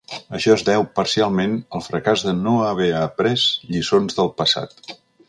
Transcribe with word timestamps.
Això 0.37 0.53
es 0.59 0.63
deu 0.69 0.85
parcialment 0.99 1.53
al 1.79 1.85
fracàs 1.89 2.25
de 2.29 2.33
no 2.39 2.53
haver 2.71 2.89
après 3.03 3.45
lliçons 3.75 4.21
del 4.23 4.33
passat. 4.41 4.79